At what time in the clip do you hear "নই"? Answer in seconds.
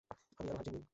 0.75-0.83